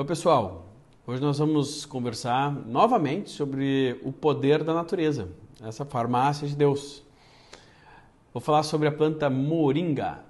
Oi, 0.00 0.06
pessoal. 0.06 0.64
Hoje 1.06 1.20
nós 1.20 1.38
vamos 1.38 1.84
conversar 1.84 2.50
novamente 2.50 3.28
sobre 3.28 4.00
o 4.02 4.10
poder 4.10 4.64
da 4.64 4.72
natureza, 4.72 5.28
essa 5.62 5.84
farmácia 5.84 6.48
de 6.48 6.56
Deus. 6.56 7.02
Vou 8.32 8.40
falar 8.40 8.62
sobre 8.62 8.88
a 8.88 8.92
planta 8.92 9.28
moringa. 9.28 10.24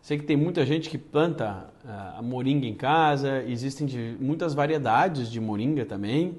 Sei 0.00 0.16
que 0.16 0.24
tem 0.24 0.34
muita 0.34 0.64
gente 0.64 0.88
que 0.88 0.96
planta 0.96 1.70
uh, 1.84 2.18
a 2.18 2.22
moringa 2.22 2.66
em 2.66 2.74
casa, 2.74 3.44
existem 3.46 3.86
de, 3.86 4.16
muitas 4.18 4.54
variedades 4.54 5.30
de 5.30 5.38
moringa 5.38 5.84
também. 5.84 6.38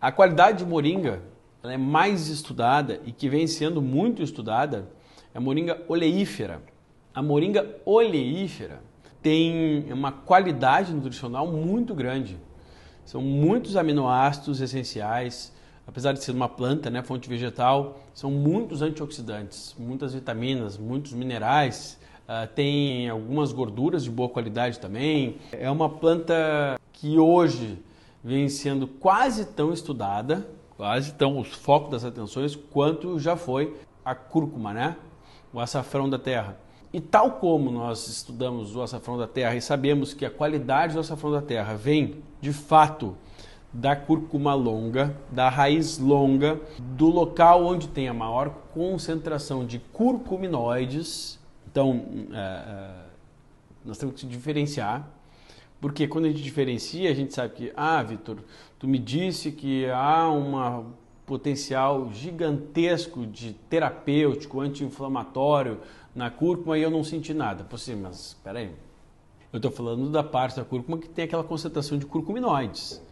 A 0.00 0.12
qualidade 0.12 0.58
de 0.58 0.64
moringa 0.64 1.20
é 1.64 1.76
mais 1.76 2.28
estudada 2.28 3.00
e 3.04 3.10
que 3.10 3.28
vem 3.28 3.48
sendo 3.48 3.82
muito 3.82 4.22
estudada 4.22 4.88
é 5.34 5.38
a 5.38 5.40
moringa 5.40 5.82
oleífera. 5.88 6.62
A 7.12 7.20
moringa 7.20 7.76
oleífera 7.84 8.80
tem 9.26 9.92
uma 9.92 10.12
qualidade 10.12 10.94
nutricional 10.94 11.48
muito 11.48 11.92
grande. 11.96 12.38
São 13.04 13.20
muitos 13.20 13.76
aminoácidos 13.76 14.60
essenciais, 14.60 15.52
apesar 15.84 16.12
de 16.12 16.22
ser 16.22 16.30
uma 16.30 16.48
planta, 16.48 16.90
né, 16.90 17.02
fonte 17.02 17.28
vegetal, 17.28 17.98
são 18.14 18.30
muitos 18.30 18.82
antioxidantes, 18.82 19.74
muitas 19.76 20.14
vitaminas, 20.14 20.78
muitos 20.78 21.12
minerais, 21.12 21.98
uh, 22.28 22.46
tem 22.54 23.08
algumas 23.08 23.52
gorduras 23.52 24.04
de 24.04 24.12
boa 24.12 24.28
qualidade 24.28 24.78
também. 24.78 25.38
É 25.50 25.68
uma 25.68 25.88
planta 25.88 26.78
que 26.92 27.18
hoje 27.18 27.82
vem 28.22 28.48
sendo 28.48 28.86
quase 28.86 29.44
tão 29.44 29.72
estudada, 29.72 30.46
quase 30.76 31.12
tão 31.14 31.40
os 31.40 31.48
focos 31.48 31.90
das 31.90 32.04
atenções, 32.04 32.54
quanto 32.54 33.18
já 33.18 33.36
foi 33.36 33.76
a 34.04 34.14
cúrcuma, 34.14 34.72
né? 34.72 34.94
o 35.52 35.58
açafrão 35.58 36.08
da 36.08 36.16
terra. 36.16 36.56
E 36.96 37.00
tal 37.02 37.32
como 37.32 37.70
nós 37.70 38.08
estudamos 38.08 38.74
o 38.74 38.80
açafrão 38.80 39.18
da 39.18 39.26
terra 39.26 39.54
e 39.54 39.60
sabemos 39.60 40.14
que 40.14 40.24
a 40.24 40.30
qualidade 40.30 40.94
do 40.94 41.00
açafrão 41.00 41.30
da 41.30 41.42
terra 41.42 41.74
vem, 41.74 42.22
de 42.40 42.54
fato, 42.54 43.14
da 43.70 43.94
cúrcuma 43.94 44.54
longa, 44.54 45.14
da 45.30 45.50
raiz 45.50 45.98
longa, 45.98 46.58
do 46.78 47.08
local 47.08 47.66
onde 47.66 47.86
tem 47.86 48.08
a 48.08 48.14
maior 48.14 48.48
concentração 48.72 49.66
de 49.66 49.78
curcuminoides. 49.92 51.38
Então, 51.70 52.02
é, 52.32 52.38
é, 52.38 52.90
nós 53.84 53.98
temos 53.98 54.18
que 54.18 54.26
diferenciar, 54.26 55.06
porque 55.78 56.08
quando 56.08 56.24
a 56.24 56.28
gente 56.28 56.42
diferencia, 56.42 57.10
a 57.10 57.14
gente 57.14 57.34
sabe 57.34 57.52
que, 57.52 57.72
ah, 57.76 58.02
Vitor, 58.02 58.38
tu 58.78 58.88
me 58.88 58.98
disse 58.98 59.52
que 59.52 59.84
há 59.90 60.30
um 60.30 60.86
potencial 61.26 62.10
gigantesco 62.10 63.26
de 63.26 63.52
terapêutico, 63.68 64.60
anti-inflamatório 64.60 65.78
na 66.16 66.30
cúrcuma 66.30 66.78
e 66.78 66.82
eu 66.82 66.90
não 66.90 67.04
senti 67.04 67.34
nada. 67.34 67.62
Pô, 67.62 67.76
assim, 67.76 67.94
mas 67.94 68.28
espera 68.28 68.58
aí. 68.58 68.70
Eu 69.52 69.58
estou 69.58 69.70
falando 69.70 70.10
da 70.10 70.24
parte 70.24 70.56
da 70.56 70.64
cúrcuma 70.64 70.98
que 70.98 71.08
tem 71.08 71.26
aquela 71.26 71.44
concentração 71.44 71.98
de 71.98 72.06
curcuminoides. 72.06 73.02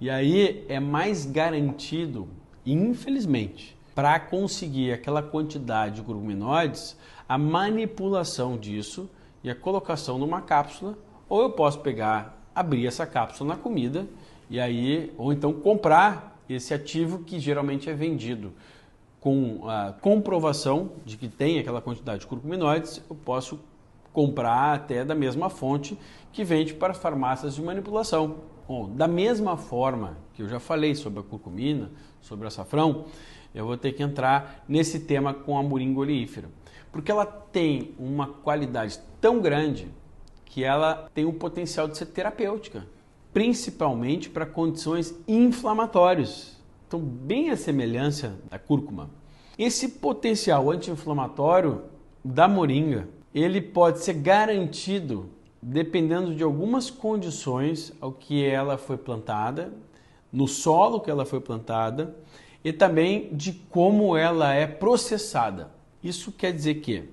E 0.00 0.08
aí 0.08 0.64
é 0.68 0.80
mais 0.80 1.26
garantido, 1.26 2.26
infelizmente, 2.64 3.76
para 3.94 4.18
conseguir 4.18 4.92
aquela 4.92 5.22
quantidade 5.22 5.96
de 5.96 6.02
curcuminoides, 6.02 6.96
a 7.28 7.36
manipulação 7.36 8.56
disso 8.56 9.10
e 9.44 9.50
a 9.50 9.54
colocação 9.54 10.18
numa 10.18 10.40
cápsula, 10.40 10.96
ou 11.28 11.42
eu 11.42 11.50
posso 11.50 11.80
pegar, 11.80 12.42
abrir 12.54 12.86
essa 12.86 13.06
cápsula 13.06 13.54
na 13.54 13.60
comida 13.60 14.06
e 14.48 14.58
aí, 14.58 15.12
ou 15.18 15.32
então 15.32 15.52
comprar 15.52 16.40
esse 16.48 16.72
ativo 16.72 17.18
que 17.24 17.38
geralmente 17.38 17.90
é 17.90 17.92
vendido 17.92 18.52
com 19.20 19.68
a 19.68 19.92
comprovação 19.92 20.92
de 21.04 21.16
que 21.16 21.28
tem 21.28 21.58
aquela 21.58 21.80
quantidade 21.80 22.20
de 22.20 22.26
curcuminoides, 22.26 23.02
eu 23.08 23.16
posso 23.16 23.58
comprar 24.12 24.74
até 24.74 25.04
da 25.04 25.14
mesma 25.14 25.48
fonte 25.48 25.98
que 26.32 26.44
vende 26.44 26.74
para 26.74 26.94
farmácias 26.94 27.54
de 27.54 27.62
manipulação. 27.62 28.36
Bom, 28.66 28.90
da 28.90 29.08
mesma 29.08 29.56
forma 29.56 30.18
que 30.34 30.42
eu 30.42 30.48
já 30.48 30.60
falei 30.60 30.94
sobre 30.94 31.20
a 31.20 31.22
curcumina, 31.22 31.90
sobre 32.20 32.44
o 32.44 32.48
açafrão, 32.48 33.06
eu 33.54 33.66
vou 33.66 33.76
ter 33.76 33.92
que 33.92 34.02
entrar 34.02 34.64
nesse 34.68 35.00
tema 35.00 35.32
com 35.32 35.56
a 35.56 35.62
moringa 35.62 36.00
oleífera, 36.00 36.48
porque 36.92 37.10
ela 37.10 37.24
tem 37.24 37.94
uma 37.98 38.26
qualidade 38.26 39.00
tão 39.20 39.40
grande 39.40 39.88
que 40.44 40.64
ela 40.64 41.08
tem 41.14 41.24
o 41.24 41.32
potencial 41.32 41.88
de 41.88 41.96
ser 41.96 42.06
terapêutica, 42.06 42.86
principalmente 43.32 44.28
para 44.28 44.44
condições 44.44 45.14
inflamatórias. 45.26 46.57
Então, 46.88 47.00
bem 47.00 47.50
a 47.50 47.56
semelhança 47.56 48.38
da 48.48 48.58
cúrcuma. 48.58 49.10
Esse 49.58 49.90
potencial 49.90 50.70
anti-inflamatório 50.70 51.82
da 52.24 52.48
moringa, 52.48 53.06
ele 53.34 53.60
pode 53.60 53.98
ser 53.98 54.14
garantido 54.14 55.28
dependendo 55.60 56.34
de 56.34 56.42
algumas 56.42 56.88
condições 56.88 57.92
ao 58.00 58.10
que 58.10 58.42
ela 58.42 58.78
foi 58.78 58.96
plantada, 58.96 59.70
no 60.32 60.48
solo 60.48 60.98
que 60.98 61.10
ela 61.10 61.26
foi 61.26 61.40
plantada 61.40 62.16
e 62.64 62.72
também 62.72 63.28
de 63.34 63.52
como 63.52 64.16
ela 64.16 64.54
é 64.54 64.66
processada. 64.66 65.70
Isso 66.02 66.32
quer 66.32 66.54
dizer 66.54 66.76
que 66.76 67.04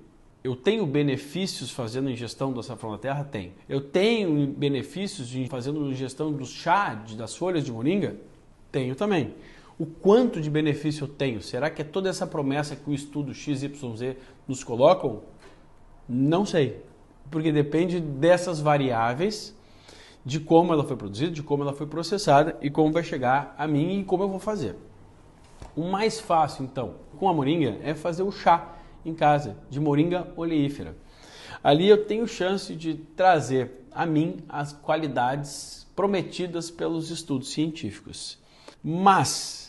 eu 0.41 0.55
tenho 0.55 0.85
benefícios 0.85 1.69
fazendo 1.69 2.09
ingestão 2.09 2.53
do 2.53 2.61
açafrão 2.61 2.91
da 2.91 2.97
terra? 2.97 3.25
Tem. 3.25 3.51
Eu 3.67 3.81
tenho 3.81 4.47
benefícios 4.47 5.27
de 5.27 5.49
fazendo 5.49 5.91
ingestão 5.91 6.31
do 6.31 6.45
chá 6.45 6.93
das 7.17 7.35
folhas 7.35 7.65
de 7.65 7.73
moringa? 7.73 8.15
Tenho 8.71 8.95
também 8.95 9.33
o 9.77 9.85
quanto 9.85 10.41
de 10.41 10.49
benefício 10.49 11.03
eu 11.03 11.07
tenho? 11.07 11.41
Será 11.41 11.69
que 11.69 11.81
é 11.81 11.85
toda 11.85 12.09
essa 12.09 12.25
promessa 12.25 12.75
que 12.75 12.89
o 12.89 12.93
estudo 12.93 13.33
XYZ 13.33 13.71
nos 14.47 14.63
colocam? 14.63 15.23
Não 16.07 16.45
sei, 16.45 16.81
porque 17.29 17.51
depende 17.51 17.99
dessas 17.99 18.59
variáveis, 18.59 19.55
de 20.23 20.39
como 20.39 20.73
ela 20.73 20.83
foi 20.83 20.95
produzida, 20.95 21.31
de 21.31 21.43
como 21.43 21.63
ela 21.63 21.73
foi 21.73 21.85
processada 21.85 22.57
e 22.61 22.69
como 22.69 22.91
vai 22.91 23.03
chegar 23.03 23.53
a 23.57 23.67
mim 23.67 23.99
e 23.99 24.03
como 24.03 24.23
eu 24.23 24.29
vou 24.29 24.39
fazer. 24.39 24.75
O 25.75 25.83
mais 25.83 26.19
fácil, 26.19 26.63
então, 26.63 26.95
com 27.19 27.27
a 27.27 27.33
moringa 27.33 27.77
é 27.83 27.93
fazer 27.93 28.23
o 28.23 28.31
chá 28.31 28.75
em 29.05 29.13
casa 29.13 29.57
de 29.69 29.79
moringa 29.79 30.27
oleífera. 30.35 30.95
Ali 31.63 31.87
eu 31.87 32.05
tenho 32.05 32.27
chance 32.27 32.75
de 32.75 32.95
trazer 32.95 33.85
a 33.91 34.05
mim 34.05 34.37
as 34.47 34.73
qualidades 34.73 35.87
prometidas 35.95 36.71
pelos 36.71 37.09
estudos 37.09 37.51
científicos. 37.51 38.37
Mas 38.83 39.64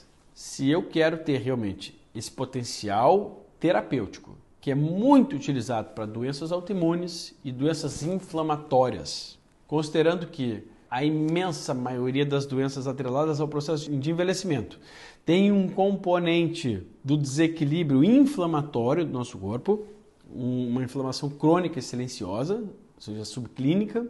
se 0.47 0.71
eu 0.71 0.81
quero 0.81 1.19
ter 1.19 1.39
realmente 1.39 2.01
esse 2.15 2.31
potencial 2.31 3.45
terapêutico, 3.59 4.39
que 4.61 4.71
é 4.71 4.77
muito 4.77 5.35
utilizado 5.35 5.89
para 5.89 6.07
doenças 6.07 6.53
autoimunes 6.53 7.35
e 7.45 7.51
doenças 7.51 8.05
inflamatórias, 8.05 9.37
considerando 9.67 10.29
que 10.29 10.63
a 10.89 11.05
imensa 11.05 11.75
maioria 11.75 12.25
das 12.25 12.47
doenças 12.47 12.87
atreladas 12.87 13.41
ao 13.41 13.49
processo 13.49 13.91
de 13.91 14.11
envelhecimento 14.11 14.79
tem 15.25 15.51
um 15.51 15.69
componente 15.69 16.87
do 17.03 17.17
desequilíbrio 17.17 18.05
inflamatório 18.05 19.05
do 19.05 19.13
nosso 19.13 19.37
corpo, 19.39 19.85
uma 20.33 20.85
inflamação 20.85 21.29
crônica 21.29 21.81
e 21.81 21.83
silenciosa, 21.83 22.55
ou 22.55 23.01
seja, 23.01 23.25
subclínica, 23.25 24.07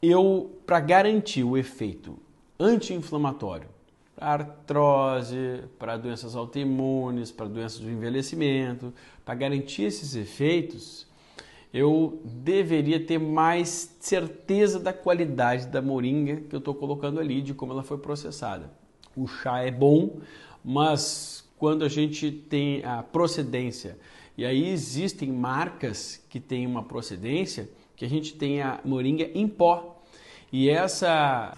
eu, 0.00 0.52
para 0.64 0.78
garantir 0.78 1.42
o 1.42 1.56
efeito 1.56 2.16
anti-inflamatório 2.58 3.81
artrose, 4.16 5.64
para 5.78 5.96
doenças 5.96 6.36
autoimunes, 6.36 7.32
para 7.32 7.46
doenças 7.46 7.80
do 7.80 7.90
envelhecimento. 7.90 8.92
Para 9.24 9.34
garantir 9.34 9.84
esses 9.84 10.14
efeitos, 10.14 11.06
eu 11.72 12.20
deveria 12.24 13.00
ter 13.04 13.18
mais 13.18 13.96
certeza 14.00 14.78
da 14.78 14.92
qualidade 14.92 15.66
da 15.68 15.80
moringa 15.80 16.36
que 16.36 16.54
eu 16.54 16.58
estou 16.58 16.74
colocando 16.74 17.18
ali, 17.18 17.40
de 17.40 17.54
como 17.54 17.72
ela 17.72 17.82
foi 17.82 17.98
processada. 17.98 18.70
O 19.16 19.26
chá 19.26 19.60
é 19.60 19.70
bom, 19.70 20.20
mas 20.64 21.48
quando 21.58 21.84
a 21.84 21.88
gente 21.88 22.30
tem 22.30 22.84
a 22.84 23.02
procedência, 23.02 23.98
e 24.36 24.44
aí 24.44 24.68
existem 24.68 25.30
marcas 25.30 26.22
que 26.28 26.40
têm 26.40 26.66
uma 26.66 26.82
procedência, 26.82 27.70
que 27.94 28.04
a 28.04 28.08
gente 28.08 28.34
tem 28.34 28.60
a 28.60 28.80
moringa 28.84 29.30
em 29.34 29.46
pó, 29.46 30.01
e 30.52 30.68
esse 30.68 31.06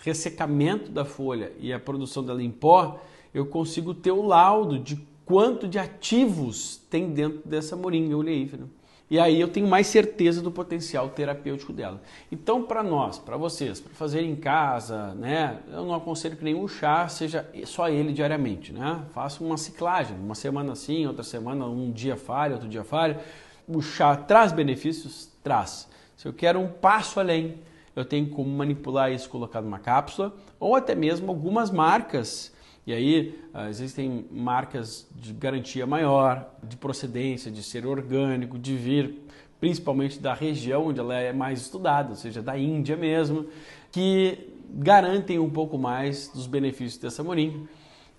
ressecamento 0.05 0.91
da 0.91 1.05
folha 1.05 1.53
e 1.59 1.73
a 1.73 1.81
produção 1.81 2.25
dela 2.25 2.43
em 2.43 2.51
pó, 2.51 3.01
eu 3.35 3.45
consigo 3.45 3.93
ter 3.93 4.13
o 4.13 4.23
laudo 4.23 4.79
de 4.79 4.97
quanto 5.27 5.67
de 5.67 5.79
ativos 5.79 6.81
tem 6.89 7.13
dentro 7.13 7.41
dessa 7.45 7.75
moringa 7.75 8.17
oleífera. 8.17 8.69
E 9.11 9.19
aí 9.19 9.39
eu 9.39 9.49
tenho 9.49 9.67
mais 9.67 9.87
certeza 9.89 10.41
do 10.41 10.51
potencial 10.51 11.09
terapêutico 11.11 11.73
dela. 11.73 12.01
Então, 12.33 12.63
para 12.63 12.83
nós, 12.83 13.19
para 13.19 13.37
vocês, 13.37 13.79
para 13.79 13.93
fazer 13.93 14.23
em 14.23 14.35
casa, 14.35 15.15
né, 15.15 15.59
eu 15.71 15.85
não 15.85 15.95
aconselho 15.95 16.37
que 16.37 16.45
nenhum 16.45 16.67
chá 16.67 17.07
seja 17.09 17.49
só 17.65 17.89
ele 17.89 18.13
diariamente, 18.13 18.73
né? 18.73 19.05
Faça 19.13 19.45
uma 19.45 19.59
ciclagem, 19.59 20.17
uma 20.17 20.35
semana 20.35 20.75
sim, 20.75 21.07
outra 21.07 21.23
semana, 21.23 21.67
um 21.67 21.93
dia 21.93 22.17
falha, 22.17 22.55
outro 22.55 22.69
dia 22.69 22.83
falha. 22.83 23.21
O 23.69 23.83
chá 23.83 24.17
traz 24.17 24.53
benefícios? 24.53 25.29
Traz. 25.43 25.89
Se 26.17 26.27
eu 26.27 26.33
quero 26.33 26.59
um 26.59 26.69
passo 26.69 27.21
além, 27.21 27.59
eu 27.95 28.05
tenho 28.05 28.29
como 28.29 28.51
manipular 28.51 29.13
isso 29.13 29.29
colocado 29.29 29.65
numa 29.65 29.79
cápsula, 29.79 30.35
ou 30.59 30.75
até 30.75 30.95
mesmo 30.95 31.31
algumas 31.31 31.71
marcas. 31.71 32.53
E 32.87 32.93
aí 32.93 33.39
ah, 33.53 33.69
existem 33.69 34.27
marcas 34.31 35.09
de 35.15 35.33
garantia 35.33 35.87
maior, 35.87 36.55
de 36.63 36.77
procedência, 36.77 37.51
de 37.51 37.63
ser 37.63 37.87
orgânico, 37.87 38.59
de 38.59 38.77
vir 38.77 39.25
principalmente 39.61 40.21
da 40.21 40.35
região 40.35 40.89
onde 40.89 41.01
ela 41.01 41.15
é 41.15 41.33
mais 41.33 41.63
estudada, 41.63 42.11
ou 42.11 42.17
seja, 42.17 42.43
da 42.43 42.59
Índia 42.59 42.97
mesmo, 42.97 43.47
que 43.91 44.51
garantem 44.69 45.39
um 45.39 45.49
pouco 45.49 45.79
mais 45.79 46.29
dos 46.29 46.47
benefícios 46.47 46.99
dessa 46.99 47.23
moringa. 47.23 47.67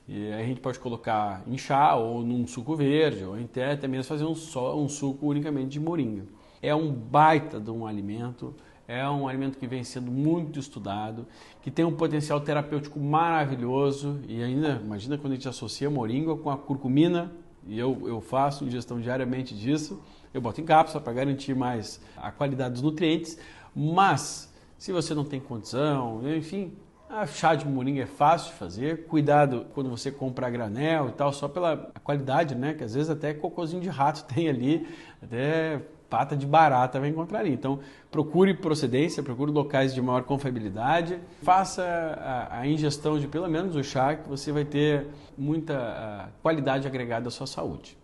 E 0.07 0.31
a 0.33 0.41
gente 0.43 0.59
pode 0.59 0.79
colocar 0.79 1.43
em 1.47 1.57
chá 1.57 1.95
ou 1.95 2.21
num 2.21 2.47
suco 2.47 2.75
verde, 2.75 3.23
ou 3.23 3.35
até, 3.35 3.73
até 3.73 3.87
mesmo 3.87 4.05
fazer 4.05 4.25
um, 4.25 4.35
só, 4.35 4.75
um 4.75 4.87
suco 4.87 5.27
unicamente 5.27 5.69
de 5.69 5.79
moringa. 5.79 6.25
É 6.61 6.73
um 6.73 6.91
baita 6.91 7.59
de 7.59 7.69
um 7.69 7.85
alimento, 7.85 8.55
é 8.87 9.07
um 9.09 9.27
alimento 9.27 9.57
que 9.57 9.67
vem 9.67 9.83
sendo 9.83 10.11
muito 10.11 10.59
estudado, 10.59 11.25
que 11.61 11.71
tem 11.71 11.83
um 11.83 11.95
potencial 11.95 12.39
terapêutico 12.39 12.99
maravilhoso 12.99 14.19
e 14.27 14.43
ainda, 14.43 14.81
imagina 14.83 15.17
quando 15.17 15.33
a 15.33 15.35
gente 15.35 15.49
associa 15.49 15.89
moringa 15.89 16.35
com 16.35 16.49
a 16.49 16.57
curcumina, 16.57 17.31
e 17.67 17.79
eu, 17.79 18.07
eu 18.07 18.21
faço 18.21 18.63
ingestão 18.63 19.01
diariamente 19.01 19.55
disso, 19.55 20.01
eu 20.33 20.39
boto 20.39 20.61
em 20.61 20.65
cápsula 20.65 21.01
para 21.01 21.13
garantir 21.13 21.55
mais 21.55 21.99
a 22.15 22.31
qualidade 22.31 22.73
dos 22.73 22.83
nutrientes, 22.83 23.39
mas 23.75 24.53
se 24.77 24.91
você 24.91 25.15
não 25.15 25.23
tem 25.23 25.39
condição, 25.39 26.21
enfim, 26.37 26.73
a 27.09 27.25
chá 27.25 27.55
de 27.55 27.67
moringa 27.67 28.03
é 28.03 28.05
fácil 28.05 28.51
de 28.51 28.57
fazer. 28.57 29.05
Cuidado 29.05 29.67
quando 29.73 29.89
você 29.89 30.11
compra 30.11 30.49
granel 30.49 31.09
e 31.09 31.11
tal, 31.13 31.31
só 31.31 31.47
pela 31.47 31.91
qualidade, 32.03 32.55
né? 32.55 32.73
Que 32.73 32.83
às 32.83 32.93
vezes 32.93 33.09
até 33.09 33.33
cocôzinho 33.33 33.81
de 33.81 33.89
rato 33.89 34.25
tem 34.33 34.49
ali, 34.49 34.87
até 35.21 35.81
pata 36.15 36.33
de 36.33 36.45
barata 36.45 36.97
vai 36.97 37.09
encontrar 37.09 37.39
ali. 37.39 37.51
Então, 37.51 37.79
procure 38.09 38.53
procedência, 38.53 39.21
procure 39.21 39.51
locais 39.51 39.93
de 39.93 40.01
maior 40.01 40.23
confiabilidade, 40.23 41.19
faça 41.43 41.83
a, 41.83 42.59
a 42.59 42.67
ingestão 42.67 43.19
de 43.19 43.27
pelo 43.27 43.49
menos 43.49 43.75
o 43.75 43.83
chá, 43.83 44.15
que 44.15 44.29
você 44.29 44.49
vai 44.49 44.63
ter 44.63 45.07
muita 45.37 46.29
qualidade 46.41 46.87
agregada 46.87 47.27
à 47.27 47.31
sua 47.31 47.45
saúde. 47.45 47.97